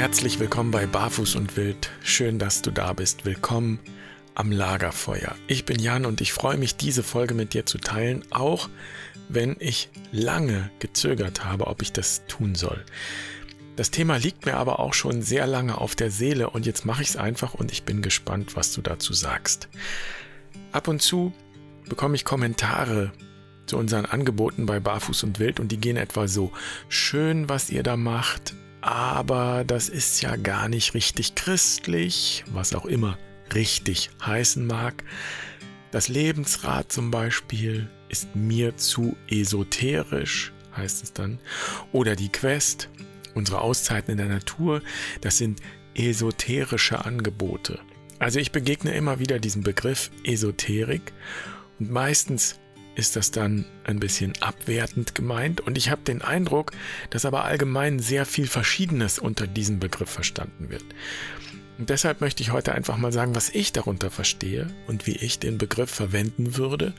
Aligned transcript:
Herzlich 0.00 0.40
willkommen 0.40 0.70
bei 0.70 0.86
Barfuß 0.86 1.34
und 1.34 1.58
Wild. 1.58 1.90
Schön, 2.02 2.38
dass 2.38 2.62
du 2.62 2.70
da 2.70 2.94
bist. 2.94 3.26
Willkommen 3.26 3.78
am 4.34 4.50
Lagerfeuer. 4.50 5.36
Ich 5.46 5.66
bin 5.66 5.78
Jan 5.78 6.06
und 6.06 6.22
ich 6.22 6.32
freue 6.32 6.56
mich, 6.56 6.76
diese 6.76 7.02
Folge 7.02 7.34
mit 7.34 7.52
dir 7.52 7.66
zu 7.66 7.76
teilen, 7.76 8.22
auch 8.30 8.70
wenn 9.28 9.56
ich 9.58 9.90
lange 10.10 10.70
gezögert 10.78 11.44
habe, 11.44 11.66
ob 11.66 11.82
ich 11.82 11.92
das 11.92 12.22
tun 12.28 12.54
soll. 12.54 12.82
Das 13.76 13.90
Thema 13.90 14.16
liegt 14.16 14.46
mir 14.46 14.56
aber 14.56 14.80
auch 14.80 14.94
schon 14.94 15.20
sehr 15.20 15.46
lange 15.46 15.76
auf 15.76 15.94
der 15.94 16.10
Seele 16.10 16.48
und 16.48 16.64
jetzt 16.64 16.86
mache 16.86 17.02
ich 17.02 17.10
es 17.10 17.16
einfach 17.18 17.52
und 17.52 17.70
ich 17.70 17.82
bin 17.82 18.00
gespannt, 18.00 18.56
was 18.56 18.72
du 18.72 18.80
dazu 18.80 19.12
sagst. 19.12 19.68
Ab 20.72 20.88
und 20.88 21.02
zu 21.02 21.34
bekomme 21.90 22.14
ich 22.14 22.24
Kommentare 22.24 23.12
zu 23.66 23.76
unseren 23.76 24.06
Angeboten 24.06 24.64
bei 24.64 24.80
Barfuß 24.80 25.24
und 25.24 25.38
Wild 25.38 25.60
und 25.60 25.70
die 25.70 25.78
gehen 25.78 25.98
etwa 25.98 26.26
so: 26.26 26.52
Schön, 26.88 27.50
was 27.50 27.68
ihr 27.68 27.82
da 27.82 27.98
macht, 27.98 28.54
aber 28.80 29.64
das 29.64 29.88
ist 29.88 30.22
ja 30.22 30.36
gar 30.36 30.68
nicht 30.68 30.94
richtig 30.94 31.34
christlich, 31.34 32.44
was 32.52 32.74
auch 32.74 32.86
immer 32.86 33.18
richtig 33.54 34.10
heißen 34.24 34.66
mag. 34.66 35.04
Das 35.90 36.08
Lebensrad 36.08 36.90
zum 36.92 37.10
Beispiel 37.10 37.90
ist 38.08 38.34
mir 38.34 38.76
zu 38.76 39.16
esoterisch, 39.28 40.52
heißt 40.76 41.02
es 41.02 41.12
dann. 41.12 41.38
Oder 41.92 42.16
die 42.16 42.30
Quest, 42.30 42.88
unsere 43.34 43.60
Auszeiten 43.60 44.12
in 44.12 44.18
der 44.18 44.28
Natur, 44.28 44.82
das 45.20 45.38
sind 45.38 45.60
esoterische 45.94 47.04
Angebote. 47.04 47.80
Also 48.18 48.38
ich 48.38 48.52
begegne 48.52 48.92
immer 48.92 49.18
wieder 49.18 49.38
diesem 49.38 49.62
Begriff 49.62 50.10
Esoterik 50.24 51.12
und 51.78 51.90
meistens 51.90 52.60
ist 52.94 53.16
das 53.16 53.30
dann 53.30 53.64
ein 53.84 54.00
bisschen 54.00 54.32
abwertend 54.40 55.14
gemeint 55.14 55.60
und 55.60 55.78
ich 55.78 55.90
habe 55.90 56.02
den 56.02 56.22
Eindruck, 56.22 56.72
dass 57.10 57.24
aber 57.24 57.44
allgemein 57.44 57.98
sehr 57.98 58.26
viel 58.26 58.46
Verschiedenes 58.46 59.18
unter 59.18 59.46
diesem 59.46 59.78
Begriff 59.78 60.10
verstanden 60.10 60.70
wird. 60.70 60.84
Und 61.78 61.88
deshalb 61.88 62.20
möchte 62.20 62.42
ich 62.42 62.52
heute 62.52 62.74
einfach 62.74 62.98
mal 62.98 63.12
sagen, 63.12 63.34
was 63.34 63.48
ich 63.48 63.72
darunter 63.72 64.10
verstehe 64.10 64.66
und 64.86 65.06
wie 65.06 65.16
ich 65.16 65.38
den 65.38 65.56
Begriff 65.56 65.90
verwenden 65.90 66.56
würde. 66.56 66.92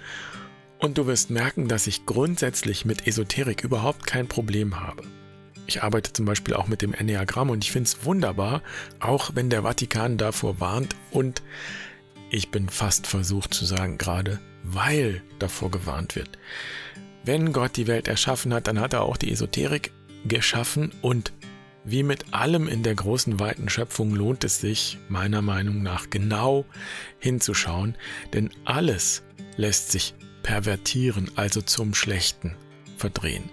Und 0.79 0.97
du 0.97 1.05
wirst 1.05 1.29
merken, 1.29 1.67
dass 1.67 1.85
ich 1.85 2.07
grundsätzlich 2.07 2.85
mit 2.85 3.05
Esoterik 3.05 3.63
überhaupt 3.63 4.07
kein 4.07 4.27
Problem 4.27 4.79
habe. 4.79 5.03
Ich 5.67 5.83
arbeite 5.83 6.11
zum 6.11 6.25
Beispiel 6.25 6.55
auch 6.55 6.67
mit 6.67 6.81
dem 6.81 6.95
Enneagramm 6.95 7.51
und 7.51 7.63
ich 7.63 7.71
finde 7.71 7.87
es 7.87 8.03
wunderbar, 8.03 8.63
auch 8.99 9.31
wenn 9.35 9.51
der 9.51 9.61
Vatikan 9.61 10.17
davor 10.17 10.59
warnt 10.59 10.95
und 11.11 11.43
ich 12.31 12.49
bin 12.49 12.69
fast 12.69 13.07
versucht 13.07 13.53
zu 13.53 13.65
sagen, 13.65 13.97
gerade 13.97 14.39
weil 14.63 15.21
davor 15.37 15.69
gewarnt 15.69 16.15
wird. 16.15 16.37
Wenn 17.25 17.51
Gott 17.51 17.75
die 17.75 17.87
Welt 17.87 18.07
erschaffen 18.07 18.53
hat, 18.53 18.67
dann 18.67 18.79
hat 18.79 18.93
er 18.93 19.03
auch 19.03 19.17
die 19.17 19.31
Esoterik 19.31 19.91
geschaffen 20.25 20.91
und 21.01 21.33
wie 21.83 22.03
mit 22.03 22.33
allem 22.33 22.67
in 22.67 22.83
der 22.83 22.95
großen 22.95 23.39
weiten 23.39 23.67
Schöpfung 23.67 24.13
lohnt 24.13 24.43
es 24.43 24.61
sich, 24.61 24.97
meiner 25.09 25.41
Meinung 25.41 25.81
nach, 25.81 26.09
genau 26.09 26.65
hinzuschauen, 27.19 27.95
denn 28.33 28.51
alles 28.65 29.23
lässt 29.57 29.91
sich 29.91 30.13
pervertieren, 30.43 31.31
also 31.35 31.61
zum 31.61 31.93
Schlechten 31.95 32.55
verdrehen. 32.97 33.49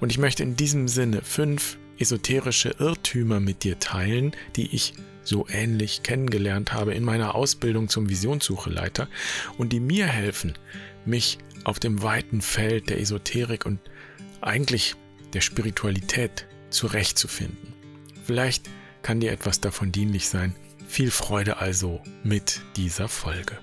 Und 0.00 0.10
ich 0.10 0.18
möchte 0.18 0.42
in 0.42 0.56
diesem 0.56 0.88
Sinne 0.88 1.22
fünf 1.22 1.78
esoterische 1.98 2.74
Irrtümer 2.78 3.40
mit 3.40 3.64
dir 3.64 3.78
teilen, 3.78 4.32
die 4.56 4.74
ich 4.74 4.94
so 5.28 5.46
ähnlich 5.48 6.02
kennengelernt 6.02 6.72
habe 6.72 6.94
in 6.94 7.04
meiner 7.04 7.34
Ausbildung 7.34 7.88
zum 7.88 8.08
Visionssucheleiter 8.08 9.08
und 9.58 9.72
die 9.72 9.80
mir 9.80 10.06
helfen, 10.06 10.54
mich 11.04 11.38
auf 11.64 11.78
dem 11.78 12.02
weiten 12.02 12.40
Feld 12.40 12.88
der 12.88 13.00
Esoterik 13.00 13.66
und 13.66 13.78
eigentlich 14.40 14.96
der 15.34 15.40
Spiritualität 15.40 16.46
zurechtzufinden. 16.70 17.74
Vielleicht 18.24 18.68
kann 19.02 19.20
dir 19.20 19.32
etwas 19.32 19.60
davon 19.60 19.92
dienlich 19.92 20.28
sein. 20.28 20.54
Viel 20.86 21.10
Freude 21.10 21.58
also 21.58 22.02
mit 22.24 22.62
dieser 22.76 23.08
Folge. 23.08 23.58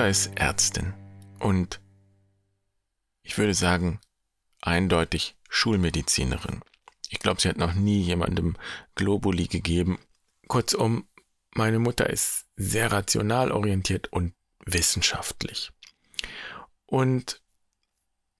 Mutter 0.00 0.08
ist 0.08 0.30
Ärztin 0.36 0.94
und 1.40 1.78
ich 3.22 3.36
würde 3.36 3.52
sagen, 3.52 4.00
eindeutig 4.62 5.36
Schulmedizinerin. 5.50 6.62
Ich 7.10 7.18
glaube, 7.18 7.38
sie 7.38 7.50
hat 7.50 7.58
noch 7.58 7.74
nie 7.74 8.00
jemandem 8.00 8.56
Globuli 8.94 9.46
gegeben. 9.46 9.98
Kurzum, 10.48 11.06
meine 11.50 11.80
Mutter 11.80 12.08
ist 12.08 12.46
sehr 12.56 12.90
rational 12.90 13.52
orientiert 13.52 14.10
und 14.10 14.32
wissenschaftlich. 14.64 15.70
Und 16.86 17.42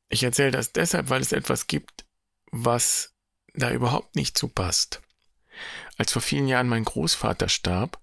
ich 0.09 0.23
erzähle 0.23 0.53
das 0.53 0.73
deshalb, 0.73 1.11
weil 1.11 1.21
es 1.21 1.33
etwas 1.33 1.67
gibt, 1.67 2.07
was 2.51 3.13
da 3.53 3.71
überhaupt 3.71 4.17
nicht 4.17 4.39
zu 4.39 4.49
passt. 4.49 5.03
Als 5.99 6.11
vor 6.13 6.23
vielen 6.23 6.49
Jahren 6.49 6.69
mein 6.69 6.85
Großvater 6.85 7.51
starb, 7.51 8.01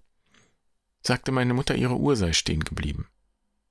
sagte 1.02 1.32
meine 1.32 1.54
Mutter, 1.54 1.74
ihre 1.74 1.96
Uhr 1.96 2.14
sei 2.14 2.32
stehen 2.32 2.62
geblieben. 2.62 3.08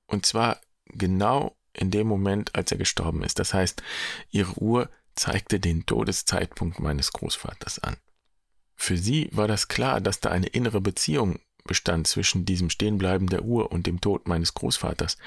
Und 0.08 0.26
zwar 0.26 0.60
genau 0.86 1.56
in 1.72 1.92
dem 1.92 2.08
Moment, 2.08 2.56
als 2.56 2.72
er 2.72 2.78
gestorben 2.78 3.22
ist. 3.22 3.38
Das 3.38 3.54
heißt, 3.54 3.82
ihre 4.30 4.60
Uhr 4.60 4.90
zeigte 5.14 5.60
den 5.60 5.86
Todeszeitpunkt 5.86 6.80
meines 6.80 7.12
Großvaters 7.12 7.78
an. 7.78 7.96
Für 8.74 8.96
sie 8.96 9.28
war 9.32 9.46
das 9.46 9.68
klar, 9.68 10.00
dass 10.00 10.20
da 10.20 10.30
eine 10.30 10.46
innere 10.46 10.80
Beziehung 10.80 11.40
bestand 11.64 12.06
zwischen 12.06 12.44
diesem 12.44 12.70
Stehenbleiben 12.70 13.28
der 13.28 13.44
Uhr 13.44 13.70
und 13.70 13.86
dem 13.86 14.00
Tod 14.00 14.26
meines 14.26 14.54
Großvaters. 14.54 15.18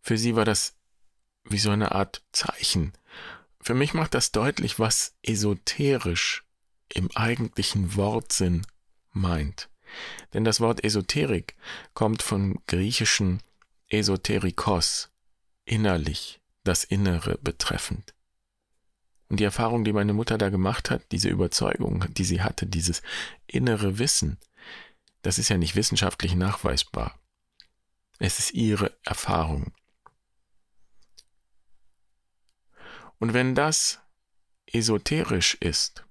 Für 0.00 0.18
sie 0.18 0.34
war 0.34 0.44
das 0.44 0.74
wie 1.44 1.58
so 1.58 1.70
eine 1.70 1.92
Art 1.92 2.24
Zeichen. 2.32 2.92
Für 3.60 3.74
mich 3.74 3.94
macht 3.94 4.14
das 4.14 4.32
deutlich, 4.32 4.78
was 4.78 5.14
esoterisch 5.22 6.44
im 6.88 7.10
eigentlichen 7.14 7.96
Wortsinn 7.96 8.66
meint. 9.12 9.68
Denn 10.32 10.44
das 10.44 10.60
Wort 10.60 10.84
Esoterik 10.84 11.56
kommt 11.94 12.22
vom 12.22 12.60
griechischen 12.66 13.42
Esoterikos, 13.88 15.10
innerlich, 15.64 16.40
das 16.64 16.84
Innere 16.84 17.38
betreffend. 17.42 18.14
Und 19.28 19.40
die 19.40 19.44
Erfahrung, 19.44 19.84
die 19.84 19.92
meine 19.92 20.12
Mutter 20.12 20.38
da 20.38 20.50
gemacht 20.50 20.90
hat, 20.90 21.10
diese 21.10 21.28
Überzeugung, 21.28 22.04
die 22.14 22.24
sie 22.24 22.42
hatte, 22.42 22.66
dieses 22.66 23.02
innere 23.46 23.98
Wissen, 23.98 24.38
das 25.22 25.38
ist 25.38 25.48
ja 25.48 25.56
nicht 25.56 25.76
wissenschaftlich 25.76 26.34
nachweisbar. 26.34 27.18
Es 28.18 28.38
ist 28.38 28.52
ihre 28.52 28.92
Erfahrung. 29.04 29.72
Und 33.18 33.34
wenn 33.34 33.54
das 33.54 34.00
esoterisch 34.66 35.54
ist, 35.54 36.04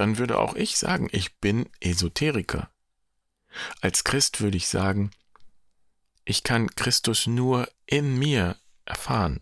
dann 0.00 0.16
würde 0.16 0.38
auch 0.38 0.54
ich 0.54 0.78
sagen, 0.78 1.10
ich 1.12 1.36
bin 1.40 1.68
Esoteriker. 1.78 2.70
Als 3.82 4.02
Christ 4.02 4.40
würde 4.40 4.56
ich 4.56 4.66
sagen, 4.66 5.10
ich 6.24 6.42
kann 6.42 6.74
Christus 6.74 7.26
nur 7.26 7.68
in 7.84 8.18
mir 8.18 8.56
erfahren. 8.86 9.40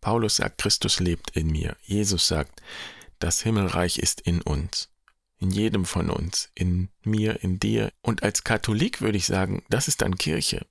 Paulus 0.00 0.34
sagt, 0.34 0.58
Christus 0.58 0.98
lebt 0.98 1.36
in 1.36 1.46
mir. 1.46 1.76
Jesus 1.84 2.26
sagt, 2.26 2.60
das 3.20 3.42
Himmelreich 3.42 4.00
ist 4.00 4.20
in 4.20 4.42
uns, 4.42 4.88
in 5.38 5.52
jedem 5.52 5.84
von 5.84 6.10
uns, 6.10 6.50
in 6.56 6.88
mir, 7.04 7.40
in 7.44 7.60
dir. 7.60 7.92
Und 8.02 8.24
als 8.24 8.42
Katholik 8.42 9.00
würde 9.00 9.18
ich 9.18 9.26
sagen, 9.26 9.64
das 9.68 9.86
ist 9.86 10.02
dann 10.02 10.16
Kirche. 10.16 10.66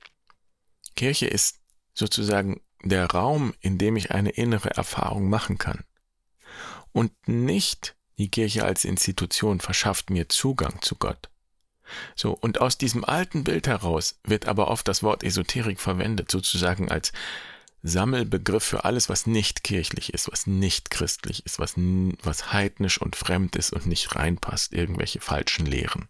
Kirche 0.97 1.27
ist 1.27 1.61
sozusagen 1.93 2.59
der 2.83 3.05
Raum, 3.09 3.53
in 3.61 3.77
dem 3.77 3.95
ich 3.95 4.11
eine 4.11 4.31
innere 4.31 4.71
Erfahrung 4.71 5.29
machen 5.29 5.57
kann 5.57 5.85
und 6.95 7.11
nicht 7.27 7.97
die 8.17 8.31
Kirche 8.31 8.63
als 8.63 8.85
Institution 8.85 9.59
verschafft 9.59 10.09
mir 10.09 10.29
Zugang 10.29 10.81
zu 10.81 10.95
Gott. 10.95 11.29
So, 12.15 12.31
und 12.31 12.61
aus 12.61 12.77
diesem 12.77 13.03
alten 13.03 13.43
Bild 13.43 13.67
heraus 13.67 14.17
wird 14.23 14.47
aber 14.47 14.69
oft 14.69 14.87
das 14.87 15.03
Wort 15.03 15.21
Esoterik 15.21 15.81
verwendet, 15.81 16.31
sozusagen 16.31 16.89
als 16.89 17.11
Sammelbegriff 17.83 18.63
für 18.63 18.85
alles, 18.85 19.09
was 19.09 19.27
nicht 19.27 19.65
kirchlich 19.65 20.13
ist, 20.13 20.31
was 20.31 20.47
nicht 20.47 20.89
christlich 20.89 21.45
ist, 21.45 21.59
was, 21.59 21.73
was 21.75 22.53
heidnisch 22.53 23.01
und 23.01 23.17
fremd 23.17 23.57
ist 23.57 23.73
und 23.73 23.87
nicht 23.87 24.15
reinpasst, 24.15 24.71
irgendwelche 24.71 25.19
falschen 25.19 25.65
Lehren. 25.65 26.07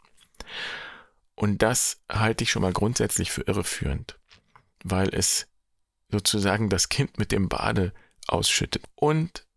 Und 1.34 1.64
das 1.64 2.00
halte 2.08 2.44
ich 2.44 2.52
schon 2.52 2.62
mal 2.62 2.74
grundsätzlich 2.74 3.32
für 3.32 3.42
irreführend, 3.42 4.20
weil 4.84 5.10
es 5.16 5.48
sozusagen 6.12 6.70
das 6.70 6.90
Kind 6.90 7.18
mit 7.18 7.32
dem 7.32 7.50
Bade 7.50 7.92
ausschüttet. 8.28 8.84
Und 8.94 9.48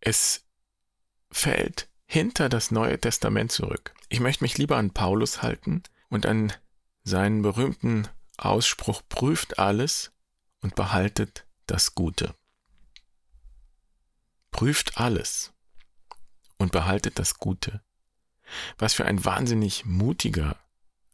es 0.00 0.43
fällt 1.34 1.88
hinter 2.06 2.48
das 2.48 2.70
Neue 2.70 2.98
Testament 2.98 3.50
zurück. 3.50 3.92
Ich 4.08 4.20
möchte 4.20 4.44
mich 4.44 4.56
lieber 4.56 4.76
an 4.76 4.92
Paulus 4.92 5.42
halten 5.42 5.82
und 6.08 6.26
an 6.26 6.52
seinen 7.02 7.42
berühmten 7.42 8.08
Ausspruch 8.36 9.02
prüft 9.08 9.58
alles 9.58 10.12
und 10.60 10.74
behaltet 10.74 11.44
das 11.66 11.94
Gute. 11.94 12.34
Prüft 14.52 14.98
alles 14.98 15.52
und 16.56 16.70
behaltet 16.72 17.18
das 17.18 17.38
Gute. 17.38 17.82
Was 18.78 18.94
für 18.94 19.04
ein 19.04 19.24
wahnsinnig 19.24 19.84
mutiger 19.84 20.56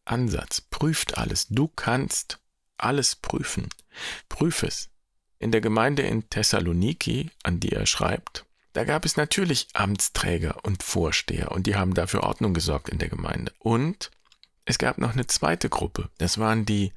Ansatz. 0.05 0.61
Prüft 0.61 1.17
alles. 1.17 1.49
Du 1.49 1.69
kannst 1.69 2.41
alles 2.77 3.17
prüfen. 3.17 3.69
Prüf 4.29 4.63
es. 4.65 4.91
In 5.39 5.53
der 5.53 5.61
Gemeinde 5.61 6.03
in 6.03 6.29
Thessaloniki, 6.29 7.31
an 7.43 7.61
die 7.61 7.73
er 7.73 7.87
schreibt, 7.87 8.45
da 8.73 8.85
gab 8.85 9.05
es 9.05 9.17
natürlich 9.17 9.69
Amtsträger 9.75 10.65
und 10.65 10.83
Vorsteher 10.83 11.53
und 11.53 11.67
die 11.67 11.77
haben 11.77 11.95
dafür 11.95 12.23
Ordnung 12.23 12.55
gesorgt 12.55 12.89
in 12.89 12.99
der 12.99 13.09
Gemeinde. 13.09 13.53
Und 13.59 14.11
es 14.65 14.79
gab 14.79 14.99
noch 14.99 15.13
eine 15.13 15.27
zweite 15.27 15.69
Gruppe. 15.69 16.11
Das 16.19 16.39
waren 16.39 16.65
die 16.65 16.93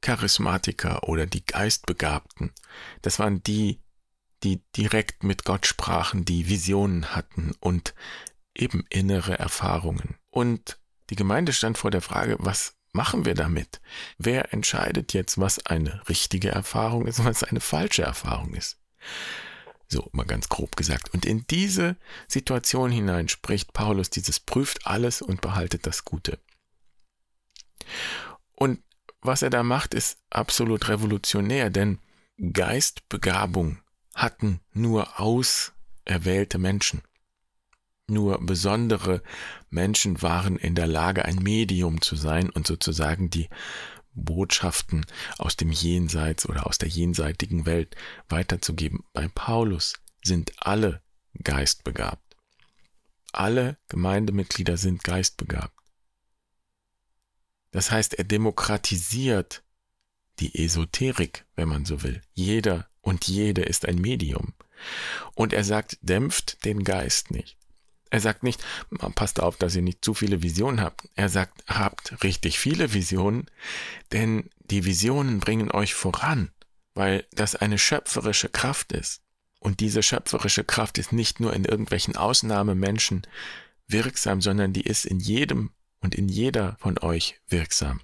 Charismatiker 0.00 1.08
oder 1.08 1.26
die 1.26 1.44
Geistbegabten. 1.44 2.52
Das 3.02 3.18
waren 3.18 3.42
die, 3.42 3.80
die 4.44 4.62
direkt 4.76 5.24
mit 5.24 5.44
Gott 5.44 5.66
sprachen, 5.66 6.24
die 6.24 6.48
Visionen 6.48 7.16
hatten 7.16 7.52
und 7.58 7.94
eben 8.54 8.84
innere 8.88 9.38
Erfahrungen. 9.38 10.16
Und 10.30 10.78
die 11.10 11.16
Gemeinde 11.16 11.52
stand 11.52 11.78
vor 11.78 11.90
der 11.90 12.02
Frage, 12.02 12.36
was 12.38 12.76
machen 12.92 13.24
wir 13.24 13.34
damit? 13.34 13.80
Wer 14.18 14.52
entscheidet 14.52 15.12
jetzt, 15.14 15.38
was 15.38 15.66
eine 15.66 16.08
richtige 16.08 16.50
Erfahrung 16.50 17.06
ist 17.06 17.18
und 17.18 17.24
was 17.26 17.42
eine 17.42 17.60
falsche 17.60 18.02
Erfahrung 18.02 18.54
ist? 18.54 18.78
So, 19.90 20.08
mal 20.12 20.26
ganz 20.26 20.48
grob 20.48 20.76
gesagt. 20.76 21.14
Und 21.14 21.24
in 21.24 21.46
diese 21.48 21.96
Situation 22.26 22.90
hinein 22.90 23.28
spricht 23.28 23.72
Paulus 23.72 24.10
dieses 24.10 24.38
prüft 24.38 24.86
alles 24.86 25.22
und 25.22 25.40
behaltet 25.40 25.86
das 25.86 26.04
Gute. 26.04 26.38
Und 28.54 28.82
was 29.22 29.42
er 29.42 29.50
da 29.50 29.62
macht, 29.62 29.94
ist 29.94 30.18
absolut 30.30 30.88
revolutionär, 30.88 31.70
denn 31.70 31.98
Geistbegabung 32.52 33.78
hatten 34.14 34.60
nur 34.72 35.18
auserwählte 35.20 36.58
Menschen. 36.58 37.02
Nur 38.06 38.38
besondere 38.44 39.22
Menschen 39.70 40.22
waren 40.22 40.56
in 40.56 40.74
der 40.74 40.86
Lage, 40.86 41.24
ein 41.24 41.36
Medium 41.36 42.00
zu 42.00 42.16
sein 42.16 42.48
und 42.48 42.66
sozusagen 42.66 43.28
die 43.28 43.48
Botschaften 44.18 45.06
aus 45.38 45.56
dem 45.56 45.70
Jenseits 45.70 46.48
oder 46.48 46.66
aus 46.66 46.78
der 46.78 46.88
jenseitigen 46.88 47.66
Welt 47.66 47.96
weiterzugeben. 48.28 49.04
Bei 49.12 49.28
Paulus 49.28 49.94
sind 50.22 50.52
alle 50.58 51.02
geistbegabt. 51.42 52.36
Alle 53.32 53.76
Gemeindemitglieder 53.88 54.76
sind 54.76 55.04
geistbegabt. 55.04 55.78
Das 57.70 57.90
heißt, 57.90 58.14
er 58.14 58.24
demokratisiert 58.24 59.62
die 60.40 60.64
Esoterik, 60.64 61.44
wenn 61.54 61.68
man 61.68 61.84
so 61.84 62.02
will. 62.02 62.22
Jeder 62.32 62.88
und 63.00 63.26
jede 63.26 63.62
ist 63.62 63.86
ein 63.86 63.96
Medium. 63.96 64.54
Und 65.34 65.52
er 65.52 65.64
sagt, 65.64 65.98
dämpft 66.00 66.64
den 66.64 66.84
Geist 66.84 67.30
nicht. 67.30 67.57
Er 68.10 68.20
sagt 68.20 68.42
nicht, 68.42 68.62
passt 69.14 69.40
auf, 69.40 69.56
dass 69.56 69.76
ihr 69.76 69.82
nicht 69.82 70.04
zu 70.04 70.14
viele 70.14 70.42
Visionen 70.42 70.80
habt. 70.80 71.08
Er 71.14 71.28
sagt, 71.28 71.64
habt 71.66 72.22
richtig 72.22 72.58
viele 72.58 72.94
Visionen, 72.94 73.46
denn 74.12 74.48
die 74.60 74.84
Visionen 74.84 75.40
bringen 75.40 75.70
euch 75.70 75.94
voran, 75.94 76.50
weil 76.94 77.26
das 77.32 77.54
eine 77.54 77.78
schöpferische 77.78 78.48
Kraft 78.48 78.92
ist. 78.92 79.22
Und 79.60 79.80
diese 79.80 80.02
schöpferische 80.02 80.64
Kraft 80.64 80.98
ist 80.98 81.12
nicht 81.12 81.40
nur 81.40 81.52
in 81.52 81.64
irgendwelchen 81.64 82.16
Ausnahmemenschen 82.16 83.26
wirksam, 83.88 84.40
sondern 84.40 84.72
die 84.72 84.82
ist 84.82 85.04
in 85.04 85.18
jedem 85.18 85.72
und 86.00 86.14
in 86.14 86.28
jeder 86.28 86.76
von 86.78 86.98
euch 86.98 87.40
wirksam. 87.48 88.00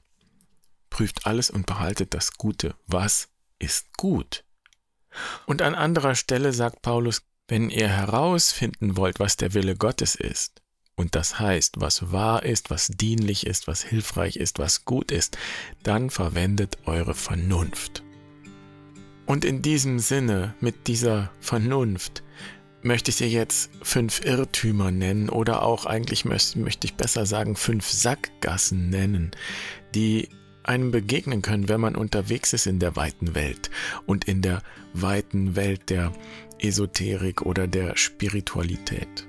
Prüft 0.90 1.26
alles 1.26 1.50
und 1.50 1.66
behaltet 1.66 2.14
das 2.14 2.34
Gute. 2.34 2.74
Was 2.86 3.28
ist 3.58 3.96
gut? 3.96 4.44
Und 5.46 5.62
an 5.62 5.74
anderer 5.74 6.14
Stelle 6.14 6.52
sagt 6.52 6.82
Paulus, 6.82 7.22
wenn 7.48 7.70
ihr 7.70 7.88
herausfinden 7.88 8.96
wollt, 8.96 9.20
was 9.20 9.36
der 9.36 9.54
Wille 9.54 9.76
Gottes 9.76 10.14
ist, 10.14 10.62
und 10.96 11.16
das 11.16 11.40
heißt, 11.40 11.80
was 11.80 12.12
wahr 12.12 12.44
ist, 12.44 12.70
was 12.70 12.86
dienlich 12.86 13.46
ist, 13.46 13.66
was 13.66 13.82
hilfreich 13.82 14.36
ist, 14.36 14.58
was 14.58 14.84
gut 14.84 15.10
ist, 15.10 15.36
dann 15.82 16.08
verwendet 16.08 16.78
eure 16.86 17.14
Vernunft. 17.14 18.04
Und 19.26 19.44
in 19.44 19.62
diesem 19.62 19.98
Sinne, 19.98 20.54
mit 20.60 20.86
dieser 20.86 21.32
Vernunft, 21.40 22.22
möchte 22.82 23.10
ich 23.10 23.16
dir 23.16 23.28
jetzt 23.28 23.70
fünf 23.82 24.24
Irrtümer 24.24 24.90
nennen 24.90 25.30
oder 25.30 25.62
auch 25.62 25.86
eigentlich 25.86 26.24
möchte, 26.24 26.58
möchte 26.58 26.86
ich 26.86 26.94
besser 26.94 27.24
sagen 27.24 27.56
fünf 27.56 27.88
Sackgassen 27.88 28.90
nennen, 28.90 29.32
die 29.94 30.28
einem 30.62 30.90
begegnen 30.90 31.42
können, 31.42 31.68
wenn 31.68 31.80
man 31.80 31.96
unterwegs 31.96 32.52
ist 32.52 32.66
in 32.66 32.78
der 32.78 32.96
weiten 32.96 33.34
Welt 33.34 33.70
und 34.06 34.26
in 34.26 34.42
der 34.42 34.62
weiten 34.92 35.56
Welt 35.56 35.90
der 35.90 36.12
Esoterik 36.58 37.42
oder 37.42 37.66
der 37.66 37.96
Spiritualität. 37.96 39.26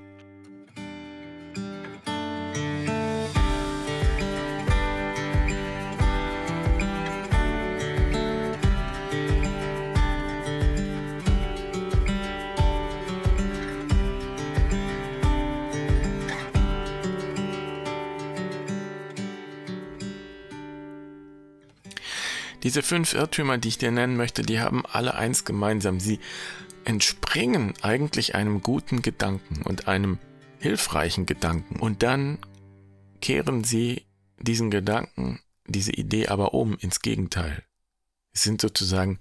Diese 22.66 22.82
fünf 22.82 23.14
Irrtümer, 23.14 23.60
die 23.60 23.68
ich 23.68 23.78
dir 23.78 23.92
nennen 23.92 24.18
möchte, 24.18 24.42
die 24.42 24.60
haben 24.60 24.84
alle 24.92 25.14
eins 25.14 25.46
gemeinsam. 25.46 26.00
Sie 26.00 26.20
entspringen 26.86 27.74
eigentlich 27.82 28.36
einem 28.36 28.62
guten 28.62 29.02
Gedanken 29.02 29.62
und 29.64 29.88
einem 29.88 30.20
hilfreichen 30.60 31.26
Gedanken. 31.26 31.80
Und 31.80 32.04
dann 32.04 32.40
kehren 33.22 33.64
sie 33.64 34.06
diesen 34.40 34.72
Gedanken, 34.72 35.40
diese 35.68 35.92
Idee 35.92 36.28
aber 36.28 36.54
um 36.54 36.78
ins 36.78 37.02
Gegenteil. 37.02 37.64
Es 38.34 38.44
sind 38.44 38.62
sozusagen 38.62 39.20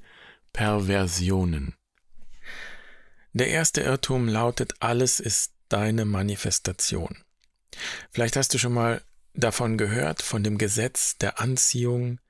Perversionen. 0.53 1.75
Der 3.33 3.49
erste 3.49 3.81
Irrtum 3.81 4.29
lautet, 4.29 4.75
alles 4.81 5.19
ist 5.21 5.55
deine 5.69 6.05
Manifestation. 6.05 7.19
Vielleicht 8.11 8.37
hast 8.37 8.55
du 8.55 8.59
schon 8.59 8.75
mal 8.75 9.03
davon 9.35 9.77
gehört, 9.77 10.23
von 10.23 10.45
dem 10.45 10.59
Gesetz 10.59 11.19
der 11.19 11.41
Anziehung 11.41 12.21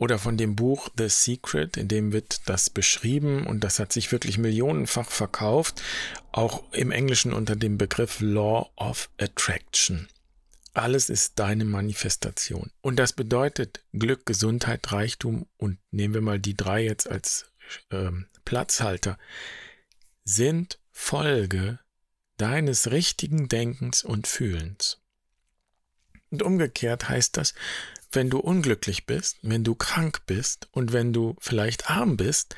oder 0.00 0.18
von 0.18 0.38
dem 0.38 0.56
Buch 0.56 0.88
The 0.96 1.10
Secret, 1.10 1.76
in 1.76 1.86
dem 1.86 2.12
wird 2.12 2.48
das 2.48 2.70
beschrieben 2.70 3.46
und 3.46 3.62
das 3.62 3.78
hat 3.78 3.92
sich 3.92 4.10
wirklich 4.10 4.38
millionenfach 4.38 5.10
verkauft, 5.10 5.82
auch 6.32 6.64
im 6.72 6.90
Englischen 6.90 7.34
unter 7.34 7.54
dem 7.54 7.76
Begriff 7.76 8.18
Law 8.20 8.70
of 8.76 9.10
Attraction. 9.18 10.08
Alles 10.72 11.10
ist 11.10 11.38
deine 11.38 11.66
Manifestation. 11.66 12.70
Und 12.80 12.96
das 12.96 13.12
bedeutet 13.12 13.84
Glück, 13.92 14.24
Gesundheit, 14.24 14.90
Reichtum 14.90 15.46
und 15.58 15.78
nehmen 15.90 16.14
wir 16.14 16.22
mal 16.22 16.38
die 16.38 16.56
drei 16.56 16.82
jetzt 16.82 17.06
als 17.06 17.50
äh, 17.90 18.10
Platzhalter, 18.46 19.18
sind 20.24 20.78
Folge 20.92 21.78
deines 22.38 22.90
richtigen 22.90 23.48
Denkens 23.48 24.02
und 24.02 24.26
Fühlens. 24.26 24.99
Und 26.30 26.42
umgekehrt 26.42 27.08
heißt 27.08 27.36
das, 27.36 27.54
wenn 28.12 28.30
du 28.30 28.38
unglücklich 28.38 29.06
bist, 29.06 29.38
wenn 29.42 29.64
du 29.64 29.74
krank 29.74 30.22
bist 30.26 30.68
und 30.72 30.92
wenn 30.92 31.12
du 31.12 31.36
vielleicht 31.40 31.90
arm 31.90 32.16
bist, 32.16 32.56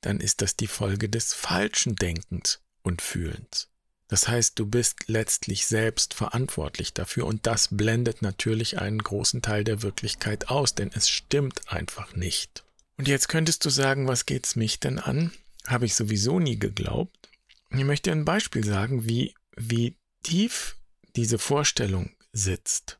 dann 0.00 0.20
ist 0.20 0.42
das 0.42 0.56
die 0.56 0.66
Folge 0.66 1.08
des 1.08 1.34
falschen 1.34 1.96
Denkens 1.96 2.60
und 2.82 3.02
Fühlens. 3.02 3.68
Das 4.08 4.28
heißt, 4.28 4.58
du 4.58 4.66
bist 4.66 5.08
letztlich 5.08 5.66
selbst 5.66 6.14
verantwortlich 6.14 6.92
dafür 6.92 7.26
und 7.26 7.46
das 7.46 7.68
blendet 7.72 8.22
natürlich 8.22 8.78
einen 8.78 9.00
großen 9.00 9.42
Teil 9.42 9.64
der 9.64 9.82
Wirklichkeit 9.82 10.48
aus, 10.48 10.74
denn 10.74 10.90
es 10.94 11.08
stimmt 11.08 11.72
einfach 11.72 12.14
nicht. 12.14 12.64
Und 12.98 13.08
jetzt 13.08 13.28
könntest 13.28 13.64
du 13.64 13.70
sagen, 13.70 14.06
was 14.06 14.24
geht's 14.24 14.54
mich 14.56 14.78
denn 14.78 14.98
an? 14.98 15.32
Habe 15.66 15.86
ich 15.86 15.94
sowieso 15.94 16.38
nie 16.38 16.58
geglaubt. 16.58 17.28
Ich 17.70 17.84
möchte 17.84 18.12
ein 18.12 18.24
Beispiel 18.24 18.64
sagen, 18.64 19.06
wie, 19.08 19.34
wie 19.56 19.96
tief 20.22 20.76
diese 21.16 21.38
Vorstellung 21.38 22.14
sitzt. 22.32 22.98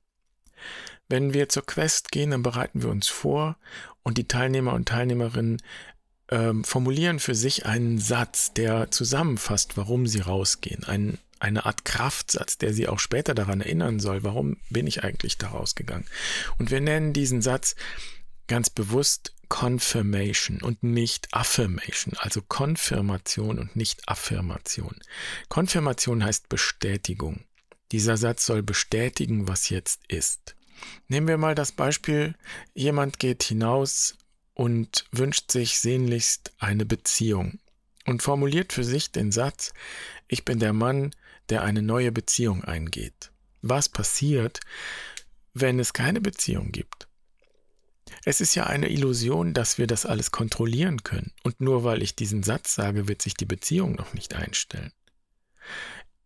Wenn 1.09 1.35
wir 1.35 1.49
zur 1.49 1.65
Quest 1.65 2.11
gehen, 2.11 2.31
dann 2.31 2.43
bereiten 2.43 2.83
wir 2.83 2.91
uns 2.91 3.09
vor 3.09 3.57
und 4.03 4.19
die 4.19 4.29
Teilnehmer 4.29 4.73
und 4.73 4.89
Teilnehmerinnen 4.89 5.63
ähm, 6.31 6.65
formulieren 6.65 7.21
für 7.21 7.35
sich 7.35 7.67
einen 7.67 7.99
Satz, 7.99 8.53
der 8.53 8.91
zusammenfasst, 8.91 9.77
warum 9.77 10.07
sie 10.07 10.21
rausgehen. 10.21 10.85
Ein, 10.85 11.19
eine 11.39 11.67
Art 11.67 11.85
Kraftsatz, 11.85 12.59
der 12.59 12.73
sie 12.73 12.89
auch 12.89 12.99
später 12.99 13.35
daran 13.35 13.61
erinnern 13.61 14.01
soll, 14.01 14.25
warum 14.25 14.57
bin 14.71 14.87
ich 14.87 15.05
eigentlich 15.05 15.39
da 15.39 15.49
rausgegangen. 15.49 16.07
Und 16.59 16.71
wir 16.71 16.81
nennen 16.81 17.13
diesen 17.13 17.43
Satz 17.43 17.77
ganz 18.49 18.71
bewusst 18.71 19.35
Confirmation 19.49 20.61
und 20.61 20.83
nicht 20.83 21.29
Affirmation, 21.33 22.15
also 22.19 22.43
Konfirmation 22.43 23.59
und 23.59 23.77
nicht 23.77 24.09
Affirmation. 24.09 24.97
Konfirmation 25.49 26.25
heißt 26.25 26.49
Bestätigung. 26.49 27.45
Dieser 27.93 28.17
Satz 28.17 28.45
soll 28.45 28.65
bestätigen, 28.65 29.47
was 29.47 29.69
jetzt 29.69 30.01
ist. 30.09 30.56
Nehmen 31.09 31.29
wir 31.29 31.39
mal 31.39 31.55
das 31.55 31.73
Beispiel, 31.73 32.35
jemand 32.75 33.19
geht 33.19 33.43
hinaus 33.43 34.17
und 34.55 35.05
wünscht 35.13 35.53
sich 35.53 35.79
sehnlichst 35.79 36.53
eine 36.59 36.87
Beziehung 36.87 37.59
und 38.07 38.23
formuliert 38.23 38.73
für 38.73 38.85
sich 38.85 39.13
den 39.13 39.33
Satz, 39.33 39.73
ich 40.29 40.45
bin 40.45 40.59
der 40.59 40.73
Mann, 40.73 41.11
der 41.49 41.63
eine 41.63 41.83
neue 41.83 42.13
Beziehung 42.13 42.65
eingeht. 42.65 43.31
Was 43.63 43.89
passiert, 43.89 44.61
wenn 45.55 45.79
es 45.79 45.93
keine 45.93 46.21
Beziehung 46.21 46.73
gibt? 46.73 47.09
Es 48.25 48.41
ist 48.41 48.55
ja 48.55 48.65
eine 48.65 48.89
Illusion, 48.89 49.53
dass 49.53 49.79
wir 49.79 49.87
das 49.87 50.07
alles 50.07 50.31
kontrollieren 50.31 51.03
können. 51.03 51.33
Und 51.43 51.61
nur 51.61 51.85
weil 51.85 52.03
ich 52.03 52.17
diesen 52.17 52.43
Satz 52.43 52.75
sage, 52.75 53.09
wird 53.09 53.23
sich 53.23 53.35
die 53.35 53.45
Beziehung 53.45 53.95
noch 53.95 54.15
nicht 54.15 54.35
einstellen. 54.35 54.93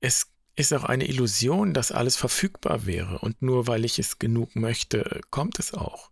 Es 0.00 0.28
ist 0.60 0.72
auch 0.72 0.84
eine 0.84 1.08
Illusion, 1.08 1.72
dass 1.72 1.90
alles 1.90 2.16
verfügbar 2.16 2.86
wäre. 2.86 3.18
Und 3.18 3.40
nur 3.42 3.66
weil 3.66 3.84
ich 3.84 3.98
es 3.98 4.18
genug 4.18 4.54
möchte, 4.54 5.20
kommt 5.30 5.58
es 5.58 5.74
auch. 5.74 6.10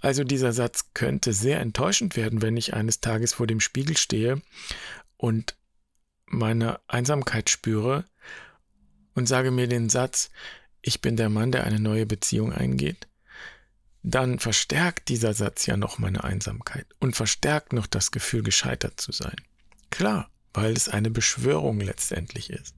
Also 0.00 0.24
dieser 0.24 0.52
Satz 0.52 0.90
könnte 0.94 1.32
sehr 1.32 1.60
enttäuschend 1.60 2.16
werden, 2.16 2.42
wenn 2.42 2.56
ich 2.56 2.74
eines 2.74 3.00
Tages 3.00 3.34
vor 3.34 3.46
dem 3.46 3.60
Spiegel 3.60 3.96
stehe 3.96 4.42
und 5.16 5.56
meine 6.26 6.80
Einsamkeit 6.88 7.50
spüre 7.50 8.04
und 9.14 9.26
sage 9.28 9.50
mir 9.50 9.68
den 9.68 9.88
Satz, 9.88 10.30
ich 10.82 11.00
bin 11.00 11.16
der 11.16 11.28
Mann, 11.28 11.52
der 11.52 11.64
eine 11.64 11.80
neue 11.80 12.06
Beziehung 12.06 12.52
eingeht, 12.52 13.06
dann 14.02 14.38
verstärkt 14.38 15.08
dieser 15.08 15.32
Satz 15.32 15.66
ja 15.66 15.76
noch 15.76 15.98
meine 15.98 16.24
Einsamkeit 16.24 16.86
und 16.98 17.16
verstärkt 17.16 17.72
noch 17.72 17.86
das 17.86 18.10
Gefühl, 18.10 18.42
gescheitert 18.42 19.00
zu 19.00 19.12
sein. 19.12 19.36
Klar, 19.90 20.30
weil 20.52 20.72
es 20.72 20.88
eine 20.88 21.10
Beschwörung 21.10 21.80
letztendlich 21.80 22.50
ist. 22.50 22.74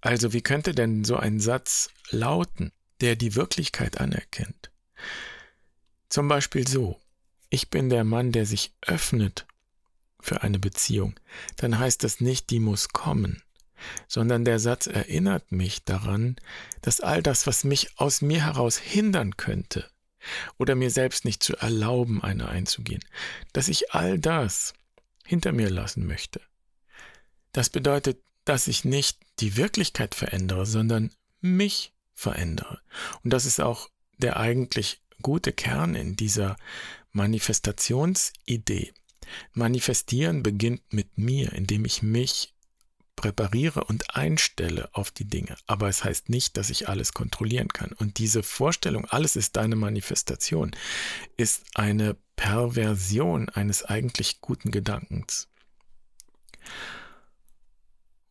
Also 0.00 0.32
wie 0.32 0.42
könnte 0.42 0.74
denn 0.74 1.04
so 1.04 1.16
ein 1.16 1.40
Satz 1.40 1.90
lauten, 2.10 2.72
der 3.00 3.16
die 3.16 3.34
Wirklichkeit 3.34 4.00
anerkennt? 4.00 4.70
Zum 6.08 6.28
Beispiel 6.28 6.68
so, 6.68 7.00
ich 7.50 7.70
bin 7.70 7.88
der 7.88 8.04
Mann, 8.04 8.32
der 8.32 8.46
sich 8.46 8.72
öffnet 8.82 9.46
für 10.20 10.42
eine 10.42 10.58
Beziehung. 10.58 11.18
Dann 11.56 11.78
heißt 11.78 12.04
das 12.04 12.20
nicht, 12.20 12.50
die 12.50 12.60
muss 12.60 12.88
kommen, 12.90 13.42
sondern 14.08 14.44
der 14.44 14.58
Satz 14.58 14.86
erinnert 14.86 15.52
mich 15.52 15.84
daran, 15.84 16.36
dass 16.82 17.00
all 17.00 17.22
das, 17.22 17.46
was 17.46 17.64
mich 17.64 17.98
aus 17.98 18.22
mir 18.22 18.44
heraus 18.44 18.78
hindern 18.78 19.36
könnte, 19.36 19.88
oder 20.58 20.74
mir 20.74 20.90
selbst 20.90 21.24
nicht 21.24 21.42
zu 21.42 21.56
erlauben, 21.56 22.22
eine 22.22 22.48
einzugehen, 22.48 23.04
dass 23.52 23.68
ich 23.68 23.92
all 23.92 24.18
das 24.18 24.72
hinter 25.24 25.52
mir 25.52 25.70
lassen 25.70 26.06
möchte. 26.06 26.40
Das 27.52 27.70
bedeutet, 27.70 28.20
dass 28.44 28.68
ich 28.68 28.84
nicht 28.84 29.18
die 29.40 29.56
Wirklichkeit 29.56 30.14
verändere, 30.14 30.66
sondern 30.66 31.10
mich 31.40 31.92
verändere. 32.14 32.80
Und 33.22 33.32
das 33.32 33.46
ist 33.46 33.60
auch 33.60 33.88
der 34.18 34.38
eigentlich 34.38 35.02
gute 35.22 35.52
Kern 35.52 35.94
in 35.94 36.16
dieser 36.16 36.56
Manifestationsidee. 37.12 38.92
Manifestieren 39.52 40.42
beginnt 40.42 40.82
mit 40.92 41.16
mir, 41.16 41.52
indem 41.52 41.84
ich 41.84 42.02
mich 42.02 42.54
präpariere 43.16 43.84
und 43.84 44.16
einstelle 44.16 44.88
auf 44.92 45.10
die 45.10 45.24
Dinge. 45.24 45.56
Aber 45.66 45.88
es 45.88 46.04
heißt 46.04 46.28
nicht, 46.28 46.56
dass 46.56 46.70
ich 46.70 46.88
alles 46.88 47.14
kontrollieren 47.14 47.68
kann. 47.68 47.92
Und 47.92 48.18
diese 48.18 48.42
Vorstellung, 48.42 49.06
alles 49.06 49.36
ist 49.36 49.56
deine 49.56 49.76
Manifestation, 49.76 50.72
ist 51.36 51.64
eine 51.74 52.16
Perversion 52.36 53.48
eines 53.48 53.84
eigentlich 53.84 54.40
guten 54.40 54.70
Gedankens. 54.70 55.48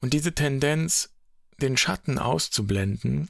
Und 0.03 0.11
diese 0.11 0.35
Tendenz, 0.35 1.11
den 1.61 1.77
Schatten 1.77 2.19
auszublenden, 2.19 3.29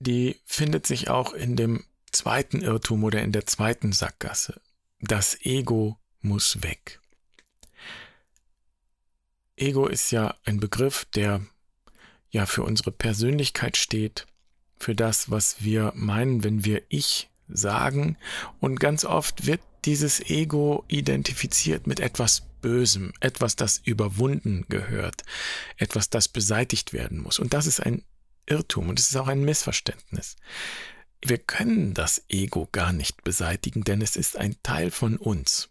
die 0.00 0.40
findet 0.44 0.84
sich 0.84 1.10
auch 1.10 1.32
in 1.32 1.54
dem 1.54 1.84
zweiten 2.10 2.60
Irrtum 2.60 3.04
oder 3.04 3.22
in 3.22 3.30
der 3.30 3.46
zweiten 3.46 3.92
Sackgasse. 3.92 4.60
Das 4.98 5.40
Ego 5.42 5.96
muss 6.22 6.64
weg. 6.64 6.98
Ego 9.54 9.86
ist 9.86 10.10
ja 10.10 10.34
ein 10.44 10.58
Begriff, 10.58 11.04
der 11.14 11.46
ja 12.30 12.44
für 12.44 12.64
unsere 12.64 12.90
Persönlichkeit 12.90 13.76
steht, 13.76 14.26
für 14.76 14.96
das, 14.96 15.30
was 15.30 15.62
wir 15.62 15.92
meinen, 15.94 16.42
wenn 16.42 16.64
wir 16.64 16.82
Ich 16.88 17.30
sagen. 17.46 18.16
Und 18.58 18.80
ganz 18.80 19.04
oft 19.04 19.46
wird 19.46 19.60
dieses 19.84 20.18
Ego 20.18 20.84
identifiziert 20.88 21.86
mit 21.86 22.00
etwas 22.00 22.42
Bösem, 22.62 23.12
etwas, 23.20 23.56
das 23.56 23.78
überwunden 23.78 24.64
gehört, 24.70 25.22
etwas, 25.76 26.08
das 26.08 26.28
beseitigt 26.28 26.94
werden 26.94 27.18
muss. 27.18 27.38
Und 27.38 27.52
das 27.52 27.66
ist 27.66 27.80
ein 27.80 28.02
Irrtum 28.46 28.88
und 28.88 28.98
es 28.98 29.10
ist 29.10 29.16
auch 29.16 29.28
ein 29.28 29.44
Missverständnis. 29.44 30.36
Wir 31.20 31.38
können 31.38 31.92
das 31.92 32.24
Ego 32.28 32.68
gar 32.72 32.92
nicht 32.92 33.22
beseitigen, 33.22 33.84
denn 33.84 34.00
es 34.00 34.16
ist 34.16 34.36
ein 34.36 34.56
Teil 34.62 34.90
von 34.90 35.16
uns. 35.18 35.68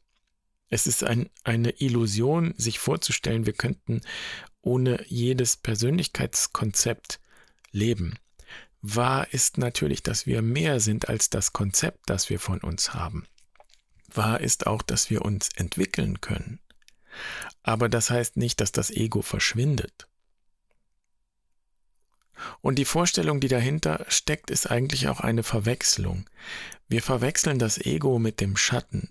Es 0.70 0.88
ist 0.88 1.04
ein, 1.04 1.30
eine 1.44 1.82
Illusion, 1.82 2.54
sich 2.58 2.80
vorzustellen, 2.80 3.46
wir 3.46 3.54
könnten 3.54 4.02
ohne 4.62 5.04
jedes 5.08 5.58
Persönlichkeitskonzept 5.58 7.20
leben. 7.72 8.18
Wahr 8.82 9.32
ist 9.34 9.58
natürlich, 9.58 10.02
dass 10.02 10.26
wir 10.26 10.42
mehr 10.42 10.80
sind 10.80 11.10
als 11.10 11.30
das 11.30 11.52
Konzept, 11.52 12.10
das 12.10 12.30
wir 12.30 12.40
von 12.40 12.60
uns 12.62 12.94
haben. 12.94 13.28
Wahr 14.08 14.40
ist 14.40 14.66
auch, 14.68 14.82
dass 14.82 15.10
wir 15.10 15.24
uns 15.24 15.50
entwickeln 15.56 16.22
können. 16.22 16.60
Aber 17.64 17.90
das 17.90 18.10
heißt 18.10 18.38
nicht, 18.38 18.62
dass 18.62 18.72
das 18.72 18.90
Ego 18.90 19.22
verschwindet. 19.22 20.08
Und 22.62 22.76
die 22.76 22.86
Vorstellung, 22.86 23.40
die 23.40 23.48
dahinter 23.48 24.06
steckt, 24.08 24.50
ist 24.50 24.70
eigentlich 24.70 25.08
auch 25.08 25.20
eine 25.20 25.44
Verwechslung. 25.44 26.30
Wir 26.88 27.02
verwechseln 27.02 27.60
das 27.60 27.78
Ego 27.78 28.20
mit 28.20 28.42
dem 28.42 28.58
Schatten. 28.58 29.10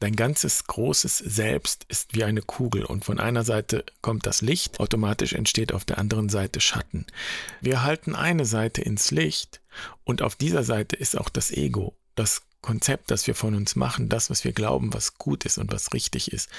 Dein 0.00 0.14
ganzes 0.14 0.64
großes 0.64 1.18
Selbst 1.18 1.84
ist 1.88 2.14
wie 2.14 2.22
eine 2.22 2.42
Kugel 2.42 2.84
und 2.84 3.04
von 3.04 3.18
einer 3.18 3.42
Seite 3.42 3.84
kommt 4.00 4.26
das 4.26 4.42
Licht, 4.42 4.78
automatisch 4.78 5.32
entsteht 5.32 5.72
auf 5.72 5.84
der 5.84 5.98
anderen 5.98 6.28
Seite 6.28 6.60
Schatten. 6.60 7.04
Wir 7.60 7.82
halten 7.82 8.14
eine 8.14 8.44
Seite 8.44 8.80
ins 8.80 9.10
Licht 9.10 9.60
und 10.04 10.22
auf 10.22 10.36
dieser 10.36 10.62
Seite 10.62 10.94
ist 10.94 11.18
auch 11.18 11.28
das 11.28 11.50
Ego, 11.50 11.96
das 12.14 12.42
Konzept, 12.60 13.10
das 13.10 13.26
wir 13.26 13.34
von 13.34 13.54
uns 13.54 13.76
machen, 13.76 14.08
das, 14.08 14.30
was 14.30 14.42
wir 14.42 14.52
glauben, 14.52 14.92
was 14.92 15.16
gut 15.16 15.44
ist 15.44 15.58
und 15.58 15.72
was 15.72 15.92
richtig 15.92 16.32
ist 16.32 16.50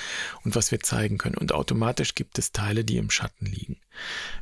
und 0.44 0.56
was 0.56 0.72
wir 0.72 0.80
zeigen 0.80 1.18
können. 1.18 1.38
Und 1.38 1.52
automatisch 1.52 2.16
gibt 2.16 2.40
es 2.40 2.52
Teile, 2.52 2.86
die 2.86 2.98
im 2.98 3.10
Schatten 3.10 3.46
liegen. 3.46 3.78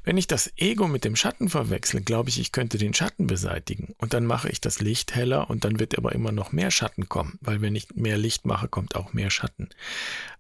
Wenn 0.04 0.18
ich 0.18 0.28
das 0.28 0.52
Ego 0.58 0.88
mit 0.88 1.04
dem 1.04 1.16
Schatten 1.16 1.50
verwechsle, 1.50 2.02
glaube 2.02 2.30
ich, 2.30 2.40
ich 2.40 2.52
könnte 2.52 2.78
den 2.78 2.94
Schatten 2.94 3.26
beseitigen. 3.26 3.96
Und 3.98 4.14
dann 4.14 4.26
mache 4.26 4.50
ich 4.50 4.62
das 4.62 4.80
Licht 4.80 5.16
heller 5.16 5.50
und 5.50 5.66
dann 5.66 5.80
wird 5.80 5.98
aber 5.98 6.12
immer 6.14 6.32
noch 6.32 6.52
mehr 6.52 6.70
Schatten 6.70 7.10
kommen, 7.10 7.40
weil 7.42 7.60
wenn 7.62 7.76
ich 7.76 7.96
mehr 7.96 8.18
Licht 8.18 8.46
mache, 8.46 8.68
kommt 8.68 8.96
auch 8.96 9.14
mehr 9.14 9.32
Schatten. 9.32 9.70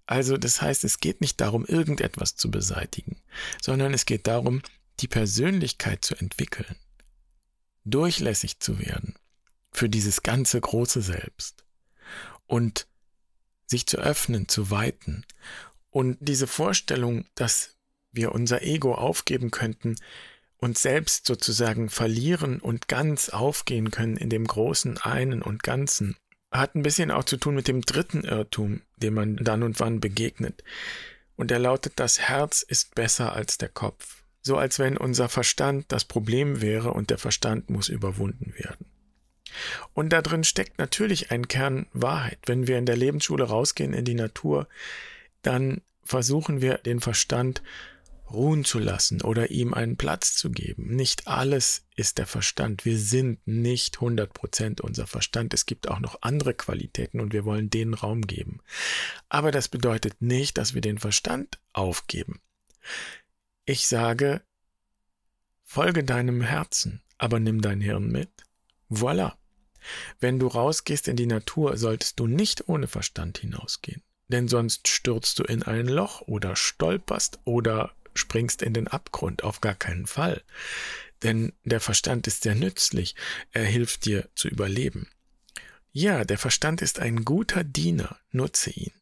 Also 0.05 0.37
das 0.37 0.61
heißt, 0.61 0.83
es 0.83 0.99
geht 0.99 1.19
nicht 1.19 1.41
darum, 1.41 1.65
irgendetwas 1.65 2.35
zu 2.35 2.51
beseitigen, 2.51 3.17
sondern 3.61 3.93
es 3.93 4.05
geht 4.05 4.27
darum, 4.27 4.61
die 4.99 5.07
Persönlichkeit 5.07 6.05
zu 6.05 6.15
entwickeln, 6.15 6.75
durchlässig 7.85 8.59
zu 8.59 8.79
werden 8.79 9.15
für 9.71 9.89
dieses 9.89 10.23
ganze 10.23 10.59
große 10.59 11.01
Selbst 11.01 11.65
und 12.45 12.87
sich 13.65 13.85
zu 13.85 13.97
öffnen, 13.97 14.47
zu 14.47 14.71
weiten. 14.71 15.25
Und 15.89 16.17
diese 16.19 16.47
Vorstellung, 16.47 17.25
dass 17.35 17.75
wir 18.11 18.31
unser 18.31 18.61
Ego 18.63 18.95
aufgeben 18.95 19.51
könnten, 19.51 19.95
uns 20.57 20.81
selbst 20.81 21.27
sozusagen 21.27 21.89
verlieren 21.89 22.59
und 22.59 22.87
ganz 22.87 23.29
aufgehen 23.29 23.91
können 23.91 24.17
in 24.17 24.29
dem 24.29 24.45
großen 24.45 24.97
einen 24.97 25.41
und 25.41 25.63
Ganzen, 25.63 26.17
hat 26.51 26.75
ein 26.75 26.83
bisschen 26.83 27.11
auch 27.11 27.25
zu 27.25 27.37
tun 27.37 27.55
mit 27.55 27.67
dem 27.67 27.81
dritten 27.81 28.23
Irrtum, 28.23 28.81
dem 28.95 29.13
man 29.13 29.35
dann 29.37 29.63
und 29.63 29.79
wann 29.79 29.99
begegnet. 29.99 30.63
Und 31.35 31.51
er 31.51 31.59
lautet, 31.59 31.93
das 31.97 32.19
Herz 32.19 32.63
ist 32.63 32.95
besser 32.95 33.33
als 33.33 33.57
der 33.57 33.69
Kopf. 33.69 34.23
So 34.41 34.57
als 34.57 34.79
wenn 34.79 34.97
unser 34.97 35.29
Verstand 35.29 35.91
das 35.91 36.05
Problem 36.05 36.61
wäre 36.61 36.93
und 36.93 37.09
der 37.09 37.17
Verstand 37.17 37.69
muss 37.69 37.89
überwunden 37.89 38.53
werden. 38.55 38.85
Und 39.93 40.09
da 40.09 40.21
drin 40.21 40.43
steckt 40.43 40.77
natürlich 40.77 41.31
ein 41.31 41.47
Kern 41.47 41.87
Wahrheit. 41.93 42.39
Wenn 42.45 42.67
wir 42.67 42.77
in 42.77 42.85
der 42.85 42.97
Lebensschule 42.97 43.45
rausgehen 43.45 43.93
in 43.93 44.05
die 44.05 44.15
Natur, 44.15 44.67
dann 45.41 45.81
versuchen 46.03 46.61
wir 46.61 46.77
den 46.77 46.99
Verstand 46.99 47.61
ruhen 48.31 48.65
zu 48.65 48.79
lassen 48.79 49.21
oder 49.21 49.51
ihm 49.51 49.73
einen 49.73 49.97
Platz 49.97 50.35
zu 50.35 50.51
geben. 50.51 50.95
Nicht 50.95 51.27
alles 51.27 51.85
ist 51.95 52.17
der 52.17 52.27
Verstand. 52.27 52.85
Wir 52.85 52.97
sind 52.97 53.45
nicht 53.47 53.97
100% 53.97 54.81
unser 54.81 55.07
Verstand. 55.07 55.53
Es 55.53 55.65
gibt 55.65 55.87
auch 55.87 55.99
noch 55.99 56.21
andere 56.21 56.53
Qualitäten 56.53 57.19
und 57.19 57.33
wir 57.33 57.45
wollen 57.45 57.69
denen 57.69 57.93
Raum 57.93 58.21
geben. 58.21 58.59
Aber 59.29 59.51
das 59.51 59.67
bedeutet 59.69 60.21
nicht, 60.21 60.57
dass 60.57 60.73
wir 60.73 60.81
den 60.81 60.97
Verstand 60.97 61.59
aufgeben. 61.73 62.41
Ich 63.65 63.87
sage, 63.87 64.41
folge 65.63 66.03
deinem 66.03 66.41
Herzen, 66.41 67.01
aber 67.17 67.39
nimm 67.39 67.61
dein 67.61 67.81
Hirn 67.81 68.07
mit. 68.11 68.29
Voilà. 68.89 69.33
Wenn 70.19 70.39
du 70.39 70.47
rausgehst 70.47 71.07
in 71.07 71.15
die 71.15 71.27
Natur, 71.27 71.77
solltest 71.77 72.19
du 72.19 72.27
nicht 72.27 72.67
ohne 72.67 72.87
Verstand 72.87 73.37
hinausgehen, 73.37 74.03
denn 74.27 74.47
sonst 74.47 74.87
stürzt 74.87 75.39
du 75.39 75.43
in 75.43 75.63
ein 75.63 75.87
Loch 75.87 76.21
oder 76.21 76.55
stolperst 76.55 77.39
oder 77.45 77.93
springst 78.13 78.61
in 78.61 78.73
den 78.73 78.87
Abgrund, 78.87 79.43
auf 79.43 79.61
gar 79.61 79.75
keinen 79.75 80.07
Fall. 80.07 80.43
Denn 81.23 81.53
der 81.63 81.79
Verstand 81.79 82.27
ist 82.27 82.43
sehr 82.43 82.55
nützlich, 82.55 83.15
er 83.51 83.65
hilft 83.65 84.05
dir 84.05 84.29
zu 84.35 84.47
überleben. 84.47 85.09
Ja, 85.91 86.25
der 86.25 86.37
Verstand 86.37 86.81
ist 86.81 86.99
ein 86.99 87.25
guter 87.25 87.63
Diener, 87.63 88.19
nutze 88.31 88.69
ihn. 88.71 88.93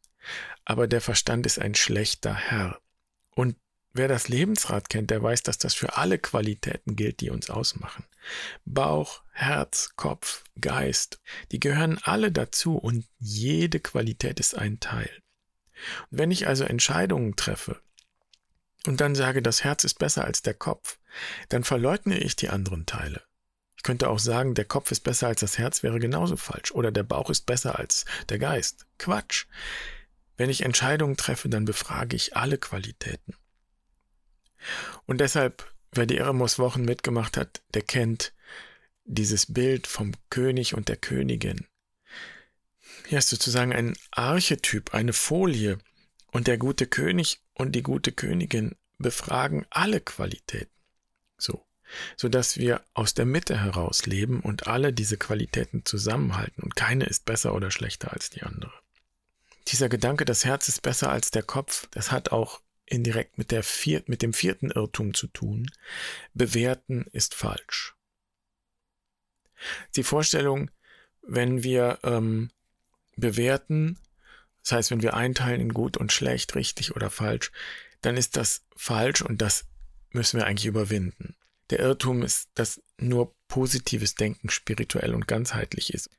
Aber 0.64 0.86
der 0.86 1.00
Verstand 1.00 1.46
ist 1.46 1.58
ein 1.58 1.74
schlechter 1.74 2.34
Herr. 2.34 2.80
Und 3.34 3.56
wer 3.96 4.08
das 4.08 4.28
Lebensrad 4.28 4.88
kennt, 4.88 5.10
der 5.10 5.22
weiß, 5.22 5.42
dass 5.42 5.58
das 5.58 5.74
für 5.74 5.96
alle 5.96 6.18
Qualitäten 6.18 6.96
gilt, 6.96 7.20
die 7.20 7.30
uns 7.30 7.50
ausmachen. 7.50 8.04
Bauch, 8.64 9.22
Herz, 9.32 9.90
Kopf, 9.96 10.44
Geist, 10.60 11.20
die 11.52 11.60
gehören 11.60 11.98
alle 12.02 12.32
dazu 12.32 12.76
und 12.76 13.06
jede 13.18 13.80
Qualität 13.80 14.40
ist 14.40 14.56
ein 14.56 14.80
Teil. 14.80 15.10
Und 16.10 16.18
wenn 16.18 16.30
ich 16.30 16.46
also 16.46 16.64
Entscheidungen 16.64 17.36
treffe 17.36 17.80
und 18.86 19.00
dann 19.00 19.14
sage, 19.14 19.42
das 19.42 19.64
Herz 19.64 19.84
ist 19.84 19.98
besser 19.98 20.24
als 20.24 20.42
der 20.42 20.54
Kopf, 20.54 20.98
dann 21.48 21.64
verleugne 21.64 22.18
ich 22.18 22.36
die 22.36 22.48
anderen 22.48 22.86
Teile. 22.86 23.22
Ich 23.76 23.82
könnte 23.82 24.08
auch 24.08 24.18
sagen, 24.18 24.54
der 24.54 24.64
Kopf 24.64 24.90
ist 24.90 25.00
besser 25.00 25.28
als 25.28 25.40
das 25.40 25.58
Herz 25.58 25.82
wäre 25.82 26.00
genauso 26.00 26.36
falsch 26.36 26.72
oder 26.72 26.90
der 26.90 27.04
Bauch 27.04 27.30
ist 27.30 27.46
besser 27.46 27.78
als 27.78 28.04
der 28.28 28.38
Geist. 28.38 28.86
Quatsch. 28.98 29.46
Wenn 30.36 30.50
ich 30.50 30.62
Entscheidungen 30.62 31.16
treffe, 31.16 31.48
dann 31.48 31.64
befrage 31.64 32.16
ich 32.16 32.36
alle 32.36 32.58
Qualitäten. 32.58 33.34
Und 35.06 35.20
deshalb, 35.20 35.72
wer 35.92 36.06
die 36.06 36.18
Eremos 36.18 36.58
Wochen 36.58 36.84
mitgemacht 36.84 37.36
hat, 37.36 37.62
der 37.74 37.82
kennt 37.82 38.32
dieses 39.04 39.52
Bild 39.52 39.86
vom 39.86 40.12
König 40.30 40.74
und 40.74 40.88
der 40.88 40.96
Königin. 40.96 41.66
Hier 43.06 43.18
ist 43.18 43.28
sozusagen 43.28 43.72
ein 43.72 43.96
Archetyp, 44.10 44.94
eine 44.94 45.12
Folie. 45.12 45.78
Und 46.32 46.48
der 46.48 46.58
gute 46.58 46.86
König 46.86 47.40
und 47.54 47.72
die 47.72 47.82
gute 47.82 48.12
Königin 48.12 48.74
befragen 48.98 49.64
alle 49.70 50.00
Qualitäten. 50.00 50.72
So. 51.38 51.64
Sodass 52.16 52.56
wir 52.56 52.84
aus 52.94 53.14
der 53.14 53.26
Mitte 53.26 53.60
heraus 53.60 54.06
leben 54.06 54.40
und 54.40 54.66
alle 54.66 54.92
diese 54.92 55.16
Qualitäten 55.16 55.84
zusammenhalten 55.84 56.62
und 56.64 56.74
keine 56.74 57.04
ist 57.04 57.24
besser 57.24 57.54
oder 57.54 57.70
schlechter 57.70 58.12
als 58.12 58.28
die 58.28 58.42
andere. 58.42 58.72
Dieser 59.68 59.88
Gedanke, 59.88 60.24
das 60.24 60.44
Herz 60.44 60.68
ist 60.68 60.82
besser 60.82 61.10
als 61.10 61.30
der 61.30 61.44
Kopf, 61.44 61.86
das 61.92 62.10
hat 62.10 62.32
auch 62.32 62.60
indirekt 62.86 63.38
mit, 63.38 63.50
der 63.50 63.62
vier, 63.62 64.02
mit 64.06 64.22
dem 64.22 64.32
vierten 64.32 64.70
Irrtum 64.70 65.14
zu 65.14 65.26
tun. 65.26 65.70
Bewerten 66.34 67.06
ist 67.12 67.34
falsch. 67.34 67.94
Die 69.96 70.02
Vorstellung, 70.02 70.70
wenn 71.22 71.62
wir 71.62 71.98
ähm, 72.02 72.50
bewerten, 73.16 73.98
das 74.62 74.72
heißt, 74.72 74.90
wenn 74.90 75.02
wir 75.02 75.14
einteilen 75.14 75.60
in 75.60 75.72
gut 75.74 75.96
und 75.96 76.12
schlecht, 76.12 76.54
richtig 76.54 76.94
oder 76.94 77.10
falsch, 77.10 77.52
dann 78.00 78.16
ist 78.16 78.36
das 78.36 78.64
falsch 78.76 79.22
und 79.22 79.42
das 79.42 79.66
müssen 80.10 80.38
wir 80.38 80.46
eigentlich 80.46 80.66
überwinden. 80.66 81.36
Der 81.70 81.80
Irrtum 81.80 82.22
ist, 82.22 82.50
dass 82.54 82.80
nur 82.98 83.34
positives 83.48 84.14
Denken 84.14 84.50
spirituell 84.50 85.14
und 85.14 85.26
ganzheitlich 85.26 85.92
ist. 85.92 86.10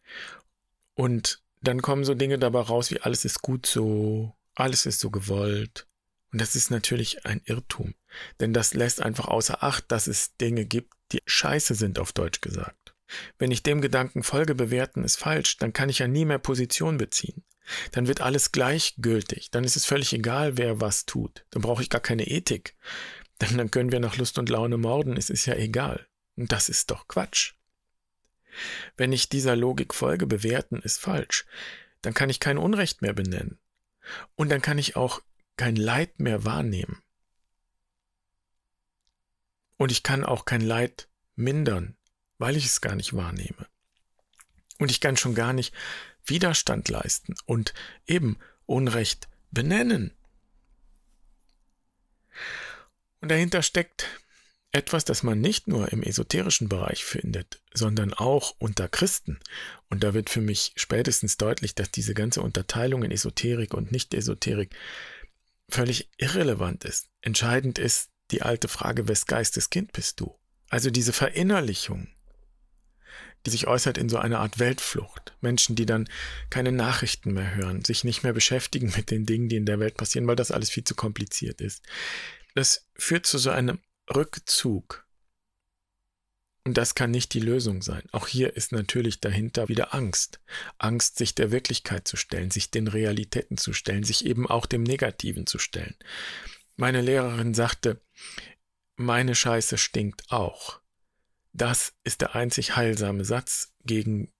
Und 0.93 1.41
dann 1.61 1.81
kommen 1.81 2.03
so 2.03 2.13
Dinge 2.13 2.39
dabei 2.39 2.61
raus 2.61 2.91
wie 2.91 2.99
alles 2.99 3.25
ist 3.25 3.41
gut 3.41 3.65
so, 3.65 4.35
alles 4.55 4.85
ist 4.85 4.99
so 4.99 5.09
gewollt. 5.09 5.87
Und 6.31 6.41
das 6.41 6.55
ist 6.55 6.71
natürlich 6.71 7.25
ein 7.25 7.41
Irrtum, 7.45 7.95
denn 8.39 8.53
das 8.53 8.73
lässt 8.73 9.01
einfach 9.01 9.27
außer 9.27 9.63
Acht, 9.63 9.91
dass 9.91 10.07
es 10.07 10.35
Dinge 10.37 10.65
gibt, 10.65 10.93
die 11.11 11.21
scheiße 11.25 11.73
sind, 11.75 11.99
auf 11.99 12.11
Deutsch 12.11 12.41
gesagt. 12.41 12.93
Wenn 13.37 13.51
ich 13.51 13.63
dem 13.63 13.79
Gedanken 13.79 14.23
folge, 14.23 14.53
bewerten 14.53 15.03
ist 15.03 15.17
falsch, 15.17 15.57
dann 15.57 15.71
kann 15.71 15.87
ich 15.87 15.99
ja 15.99 16.07
nie 16.07 16.25
mehr 16.25 16.39
Position 16.39 16.97
beziehen. 16.97 17.43
Dann 17.91 18.07
wird 18.07 18.21
alles 18.21 18.51
gleichgültig, 18.51 19.51
dann 19.51 19.63
ist 19.63 19.75
es 19.75 19.85
völlig 19.85 20.13
egal, 20.13 20.57
wer 20.57 20.81
was 20.81 21.05
tut. 21.05 21.45
Dann 21.51 21.61
brauche 21.61 21.81
ich 21.81 21.89
gar 21.89 22.01
keine 22.01 22.27
Ethik. 22.27 22.75
Denn 23.41 23.57
dann 23.57 23.71
können 23.71 23.91
wir 23.91 23.99
nach 23.99 24.17
Lust 24.17 24.37
und 24.39 24.49
Laune 24.49 24.77
morden, 24.77 25.15
es 25.15 25.29
ist 25.29 25.45
ja 25.45 25.55
egal. 25.55 26.07
Und 26.35 26.51
das 26.51 26.69
ist 26.69 26.91
doch 26.91 27.07
Quatsch. 27.07 27.53
Wenn 28.95 29.13
ich 29.13 29.29
dieser 29.29 29.55
Logik 29.55 29.93
folge, 29.93 30.25
bewerten 30.25 30.81
ist 30.81 30.99
falsch, 30.99 31.45
dann 32.01 32.13
kann 32.13 32.29
ich 32.29 32.39
kein 32.39 32.57
Unrecht 32.57 33.01
mehr 33.01 33.13
benennen. 33.13 33.59
Und 34.35 34.49
dann 34.49 34.61
kann 34.61 34.77
ich 34.77 34.95
auch 34.95 35.21
kein 35.57 35.75
Leid 35.75 36.19
mehr 36.19 36.45
wahrnehmen. 36.45 37.01
Und 39.77 39.91
ich 39.91 40.03
kann 40.03 40.23
auch 40.23 40.45
kein 40.45 40.61
Leid 40.61 41.07
mindern, 41.35 41.95
weil 42.37 42.55
ich 42.55 42.65
es 42.65 42.81
gar 42.81 42.95
nicht 42.95 43.15
wahrnehme. 43.15 43.67
Und 44.79 44.91
ich 44.91 45.01
kann 45.01 45.17
schon 45.17 45.35
gar 45.35 45.53
nicht 45.53 45.73
Widerstand 46.25 46.89
leisten 46.89 47.35
und 47.45 47.73
eben 48.05 48.37
Unrecht 48.65 49.27
benennen. 49.51 50.11
Und 53.21 53.29
dahinter 53.29 53.63
steckt 53.63 54.07
etwas, 54.71 55.05
das 55.05 55.23
man 55.23 55.39
nicht 55.39 55.67
nur 55.67 55.91
im 55.91 56.03
esoterischen 56.03 56.69
Bereich 56.69 57.03
findet, 57.03 57.61
sondern 57.73 58.13
auch 58.13 58.55
unter 58.59 58.87
Christen. 58.87 59.39
Und 59.89 60.03
da 60.03 60.13
wird 60.13 60.29
für 60.29 60.41
mich 60.41 60.73
spätestens 60.75 61.37
deutlich, 61.37 61.73
dass 61.73 61.89
diese 61.89 62.13
ganze 62.13 62.41
Unterteilung 62.41 63.03
in 63.03 63.11
Esoterik 63.11 63.73
und 63.73 63.91
Nicht-Esoterik 63.91 64.75
völlig 65.69 66.09
irrelevant 66.17 66.83
ist. 66.83 67.09
Entscheidend 67.21 67.79
ist 67.79 68.09
die 68.31 68.41
alte 68.41 68.67
Frage, 68.67 69.07
wes 69.07 69.25
Geistes 69.25 69.69
Kind 69.69 69.91
bist 69.91 70.19
du? 70.19 70.37
Also 70.69 70.89
diese 70.89 71.13
Verinnerlichung, 71.13 72.09
die 73.45 73.49
sich 73.51 73.67
äußert 73.67 73.97
in 73.97 74.09
so 74.09 74.17
einer 74.17 74.39
Art 74.39 74.59
Weltflucht. 74.59 75.35
Menschen, 75.39 75.75
die 75.75 75.85
dann 75.85 76.09
keine 76.49 76.71
Nachrichten 76.71 77.33
mehr 77.33 77.55
hören, 77.55 77.85
sich 77.85 78.03
nicht 78.03 78.23
mehr 78.23 78.33
beschäftigen 78.33 78.91
mit 78.95 79.11
den 79.11 79.25
Dingen, 79.25 79.47
die 79.47 79.55
in 79.55 79.65
der 79.65 79.79
Welt 79.79 79.95
passieren, 79.95 80.27
weil 80.27 80.35
das 80.35 80.51
alles 80.51 80.69
viel 80.69 80.83
zu 80.83 80.95
kompliziert 80.95 81.61
ist. 81.61 81.83
Das 82.55 82.87
führt 82.95 83.25
zu 83.25 83.37
so 83.37 83.49
einem 83.49 83.79
Rückzug. 84.13 85.06
Und 86.67 86.73
das 86.73 86.95
kann 86.95 87.11
nicht 87.11 87.33
die 87.33 87.39
Lösung 87.39 87.81
sein. 87.81 88.03
Auch 88.11 88.27
hier 88.27 88.57
ist 88.57 88.73
natürlich 88.73 89.21
dahinter 89.21 89.69
wieder 89.69 89.93
Angst. 89.93 90.41
Angst, 90.77 91.17
sich 91.17 91.33
der 91.33 91.49
Wirklichkeit 91.49 92.05
zu 92.05 92.17
stellen, 92.17 92.51
sich 92.51 92.71
den 92.71 92.89
Realitäten 92.89 93.55
zu 93.55 93.71
stellen, 93.71 94.03
sich 94.03 94.25
eben 94.25 94.45
auch 94.45 94.65
dem 94.65 94.83
Negativen 94.83 95.47
zu 95.47 95.59
stellen. 95.59 95.95
Meine 96.75 96.99
Lehrerin 96.99 97.53
sagte, 97.53 98.01
meine 98.97 99.33
Scheiße 99.33 99.77
stinkt 99.77 100.29
auch. 100.29 100.81
Das 101.53 101.93
ist 102.03 102.19
der 102.19 102.35
einzig 102.35 102.75
heilsame 102.75 103.23
Satz 103.23 103.71
gegen 103.85 104.33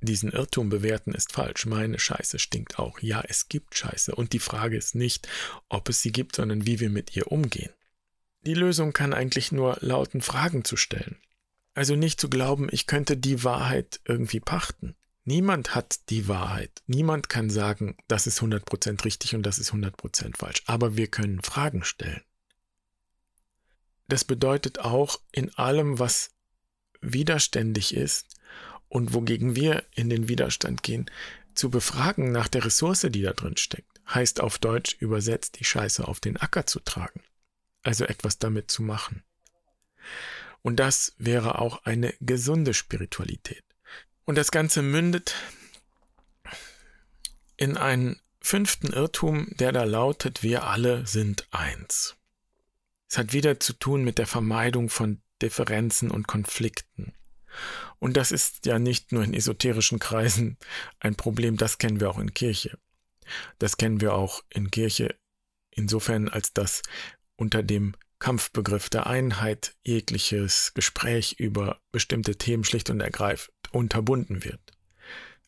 diesen 0.00 0.32
Irrtum 0.32 0.70
bewerten 0.70 1.12
ist 1.12 1.34
falsch. 1.34 1.66
Meine 1.66 1.98
Scheiße 1.98 2.38
stinkt 2.38 2.78
auch. 2.78 3.00
Ja, 3.00 3.22
es 3.28 3.50
gibt 3.50 3.74
Scheiße. 3.74 4.14
Und 4.14 4.32
die 4.32 4.38
Frage 4.38 4.78
ist 4.78 4.94
nicht, 4.94 5.28
ob 5.68 5.90
es 5.90 6.00
sie 6.00 6.12
gibt, 6.12 6.36
sondern 6.36 6.64
wie 6.66 6.80
wir 6.80 6.88
mit 6.88 7.14
ihr 7.14 7.30
umgehen. 7.30 7.74
Die 8.46 8.54
Lösung 8.54 8.94
kann 8.94 9.12
eigentlich 9.12 9.52
nur 9.52 9.76
lauten, 9.82 10.22
Fragen 10.22 10.64
zu 10.64 10.78
stellen. 10.78 11.18
Also 11.76 11.94
nicht 11.94 12.20
zu 12.20 12.28
glauben, 12.28 12.68
ich 12.72 12.86
könnte 12.86 13.16
die 13.16 13.44
Wahrheit 13.44 14.00
irgendwie 14.04 14.40
pachten. 14.40 14.96
Niemand 15.24 15.74
hat 15.74 16.08
die 16.10 16.26
Wahrheit. 16.26 16.82
Niemand 16.86 17.28
kann 17.28 17.50
sagen, 17.50 17.96
das 18.08 18.26
ist 18.26 18.40
100% 18.40 19.04
richtig 19.04 19.34
und 19.34 19.44
das 19.44 19.58
ist 19.58 19.72
100% 19.72 20.36
falsch. 20.36 20.62
Aber 20.66 20.96
wir 20.96 21.06
können 21.06 21.42
Fragen 21.42 21.84
stellen. 21.84 22.22
Das 24.08 24.24
bedeutet 24.24 24.80
auch 24.80 25.20
in 25.30 25.52
allem, 25.54 25.98
was 25.98 26.30
widerständig 27.00 27.94
ist 27.94 28.26
und 28.88 29.14
wogegen 29.14 29.54
wir 29.54 29.84
in 29.94 30.08
den 30.08 30.28
Widerstand 30.28 30.82
gehen, 30.82 31.10
zu 31.54 31.70
befragen 31.70 32.32
nach 32.32 32.48
der 32.48 32.64
Ressource, 32.64 33.06
die 33.10 33.22
da 33.22 33.32
drin 33.32 33.56
steckt. 33.56 34.00
Heißt 34.12 34.40
auf 34.40 34.58
Deutsch 34.58 34.96
übersetzt, 35.00 35.58
die 35.60 35.64
Scheiße 35.64 36.06
auf 36.06 36.20
den 36.20 36.36
Acker 36.36 36.66
zu 36.66 36.80
tragen 36.80 37.22
also 37.86 38.04
etwas 38.04 38.38
damit 38.38 38.70
zu 38.70 38.82
machen. 38.82 39.22
Und 40.62 40.76
das 40.76 41.14
wäre 41.18 41.60
auch 41.60 41.84
eine 41.84 42.14
gesunde 42.20 42.74
Spiritualität. 42.74 43.64
Und 44.24 44.36
das 44.36 44.50
Ganze 44.50 44.82
mündet 44.82 45.34
in 47.56 47.76
einen 47.76 48.20
fünften 48.40 48.92
Irrtum, 48.92 49.48
der 49.56 49.72
da 49.72 49.84
lautet, 49.84 50.42
wir 50.42 50.64
alle 50.64 51.06
sind 51.06 51.46
eins. 51.50 52.16
Es 53.08 53.18
hat 53.18 53.32
wieder 53.32 53.60
zu 53.60 53.72
tun 53.72 54.04
mit 54.04 54.18
der 54.18 54.26
Vermeidung 54.26 54.88
von 54.88 55.20
Differenzen 55.40 56.10
und 56.10 56.26
Konflikten. 56.26 57.14
Und 57.98 58.16
das 58.16 58.32
ist 58.32 58.66
ja 58.66 58.78
nicht 58.78 59.12
nur 59.12 59.24
in 59.24 59.34
esoterischen 59.34 59.98
Kreisen 59.98 60.58
ein 61.00 61.16
Problem, 61.16 61.56
das 61.56 61.78
kennen 61.78 62.00
wir 62.00 62.10
auch 62.10 62.18
in 62.18 62.34
Kirche. 62.34 62.78
Das 63.58 63.76
kennen 63.76 64.00
wir 64.00 64.14
auch 64.14 64.44
in 64.50 64.70
Kirche 64.70 65.16
insofern, 65.70 66.28
als 66.28 66.52
dass 66.52 66.82
unter 67.36 67.62
dem 67.62 67.94
Kampfbegriff 68.18 68.88
der 68.88 69.06
Einheit 69.06 69.74
jegliches 69.84 70.72
Gespräch 70.74 71.36
über 71.38 71.80
bestimmte 71.92 72.36
Themen 72.36 72.64
schlicht 72.64 72.90
und 72.90 73.00
ergreifend 73.00 73.52
unterbunden 73.72 74.44
wird. 74.44 74.60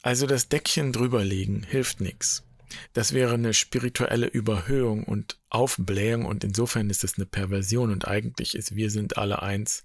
Also 0.02 0.26
das 0.26 0.48
Deckchen 0.48 0.92
drüberlegen 0.92 1.62
hilft 1.62 2.00
nichts. 2.00 2.44
Das 2.92 3.12
wäre 3.12 3.34
eine 3.34 3.54
spirituelle 3.54 4.26
Überhöhung 4.26 5.04
und 5.04 5.40
Aufblähung 5.48 6.26
und 6.26 6.44
insofern 6.44 6.90
ist 6.90 7.04
es 7.04 7.16
eine 7.16 7.26
Perversion 7.26 7.90
und 7.90 8.06
eigentlich 8.06 8.54
ist 8.54 8.76
wir 8.76 8.90
sind 8.90 9.16
alle 9.16 9.42
eins. 9.42 9.84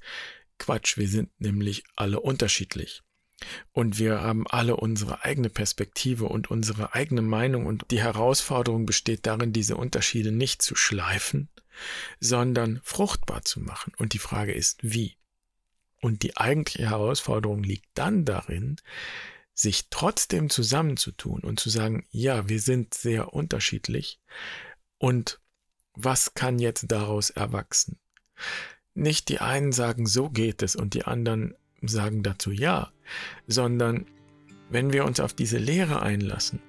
Quatsch, 0.59 0.97
wir 0.97 1.07
sind 1.07 1.29
nämlich 1.39 1.83
alle 1.95 2.19
unterschiedlich. 2.19 3.01
Und 3.71 3.99
wir 3.99 4.21
haben 4.21 4.45
alle 4.47 4.77
unsere 4.77 5.23
eigene 5.23 5.49
Perspektive 5.49 6.25
und 6.25 6.51
unsere 6.51 6.93
eigene 6.93 7.21
Meinung 7.21 7.65
und 7.65 7.85
die 7.91 8.01
Herausforderung 8.01 8.85
besteht 8.85 9.25
darin, 9.25 9.53
diese 9.53 9.75
Unterschiede 9.75 10.31
nicht 10.31 10.61
zu 10.61 10.75
schleifen, 10.75 11.49
sondern 12.19 12.79
fruchtbar 12.83 13.43
zu 13.43 13.59
machen. 13.59 13.93
Und 13.97 14.13
die 14.13 14.19
Frage 14.19 14.53
ist, 14.53 14.79
wie? 14.81 15.17
Und 16.01 16.23
die 16.23 16.37
eigentliche 16.37 16.89
Herausforderung 16.89 17.63
liegt 17.63 17.87
dann 17.93 18.25
darin, 18.25 18.77
sich 19.53 19.89
trotzdem 19.89 20.49
zusammenzutun 20.49 21.41
und 21.41 21.59
zu 21.59 21.69
sagen, 21.69 22.05
ja, 22.09 22.49
wir 22.49 22.59
sind 22.59 22.93
sehr 22.93 23.33
unterschiedlich 23.33 24.19
und 24.97 25.39
was 25.93 26.33
kann 26.33 26.57
jetzt 26.59 26.91
daraus 26.91 27.29
erwachsen? 27.29 27.99
Nicht 28.95 29.29
die 29.29 29.39
einen 29.39 29.71
sagen, 29.71 30.07
so 30.07 30.29
geht 30.29 30.63
es 30.63 30.75
und 30.75 30.93
die 30.93 31.05
anderen 31.05 31.55
sagen 31.81 32.23
dazu 32.23 32.51
ja, 32.51 32.91
sondern 33.47 34.07
wenn 34.69 34.91
wir 34.91 35.05
uns 35.05 35.19
auf 35.19 35.33
diese 35.33 35.57
Lehre 35.57 36.01
einlassen 36.01 36.61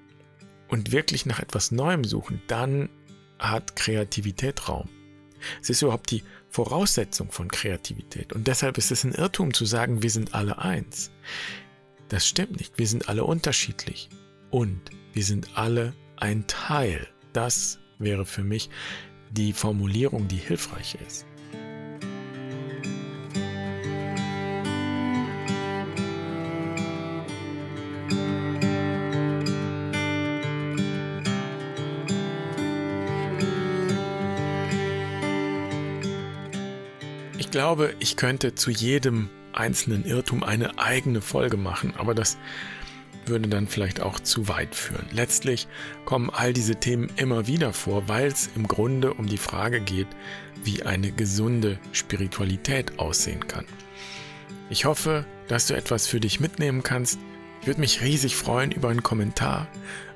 und 0.68 0.92
wirklich 0.92 1.26
nach 1.26 1.40
etwas 1.40 1.70
Neuem 1.70 2.04
suchen, 2.04 2.42
dann 2.48 2.90
hat 3.38 3.76
Kreativität 3.76 4.68
Raum. 4.68 4.88
Es 5.60 5.70
ist 5.70 5.82
überhaupt 5.82 6.10
die 6.10 6.22
Voraussetzung 6.48 7.30
von 7.30 7.48
Kreativität. 7.48 8.32
Und 8.32 8.46
deshalb 8.46 8.78
ist 8.78 8.90
es 8.90 9.04
ein 9.04 9.12
Irrtum 9.12 9.52
zu 9.52 9.64
sagen, 9.64 10.02
wir 10.02 10.10
sind 10.10 10.34
alle 10.34 10.58
eins. 10.58 11.10
Das 12.08 12.26
stimmt 12.26 12.58
nicht. 12.58 12.78
Wir 12.78 12.86
sind 12.86 13.08
alle 13.08 13.24
unterschiedlich. 13.24 14.08
Und 14.50 14.80
wir 15.12 15.24
sind 15.24 15.56
alle 15.56 15.94
ein 16.16 16.46
Teil. 16.46 17.08
Das 17.32 17.78
wäre 17.98 18.24
für 18.24 18.44
mich 18.44 18.70
die 19.30 19.52
Formulierung, 19.52 20.28
die 20.28 20.36
hilfreich 20.36 20.96
ist. 21.06 21.26
Glaube, 37.74 37.96
ich 37.98 38.14
könnte 38.14 38.54
zu 38.54 38.70
jedem 38.70 39.28
einzelnen 39.52 40.04
Irrtum 40.04 40.44
eine 40.44 40.78
eigene 40.78 41.20
Folge 41.20 41.56
machen, 41.56 41.92
aber 41.98 42.14
das 42.14 42.38
würde 43.26 43.48
dann 43.48 43.66
vielleicht 43.66 44.00
auch 44.00 44.20
zu 44.20 44.46
weit 44.46 44.76
führen. 44.76 45.08
Letztlich 45.10 45.66
kommen 46.04 46.30
all 46.30 46.52
diese 46.52 46.76
Themen 46.76 47.10
immer 47.16 47.48
wieder 47.48 47.72
vor, 47.72 48.06
weil 48.06 48.28
es 48.28 48.48
im 48.54 48.68
Grunde 48.68 49.12
um 49.14 49.26
die 49.26 49.38
Frage 49.38 49.80
geht, 49.80 50.06
wie 50.62 50.84
eine 50.84 51.10
gesunde 51.10 51.80
Spiritualität 51.90 53.00
aussehen 53.00 53.48
kann. 53.48 53.64
Ich 54.70 54.84
hoffe, 54.84 55.24
dass 55.48 55.66
du 55.66 55.74
etwas 55.74 56.06
für 56.06 56.20
dich 56.20 56.38
mitnehmen 56.38 56.84
kannst. 56.84 57.18
Ich 57.60 57.66
würde 57.66 57.80
mich 57.80 58.02
riesig 58.02 58.36
freuen 58.36 58.70
über 58.70 58.90
einen 58.90 59.02
Kommentar. 59.02 59.66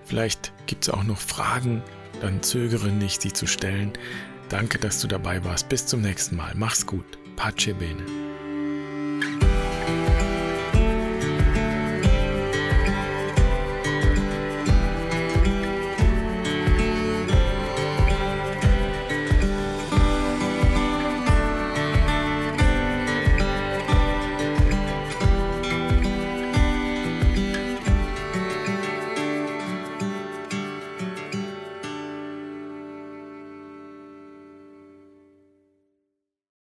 Vielleicht 0.04 0.52
gibt 0.66 0.84
es 0.84 0.90
auch 0.90 1.02
noch 1.02 1.18
Fragen, 1.18 1.82
dann 2.20 2.40
zögere 2.40 2.90
nicht, 2.90 3.20
sie 3.20 3.32
zu 3.32 3.48
stellen. 3.48 3.94
Danke, 4.48 4.78
dass 4.78 5.00
du 5.00 5.08
dabei 5.08 5.42
warst. 5.42 5.68
Bis 5.68 5.86
zum 5.86 6.02
nächsten 6.02 6.36
Mal. 6.36 6.52
Mach's 6.54 6.86
gut. 6.86 7.18
Pace 7.38 7.72
bene. 7.72 8.27